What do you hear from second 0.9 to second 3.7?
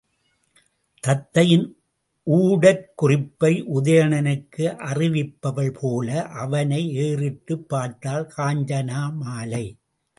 தத்தையின் ஊடற் குறிப்பை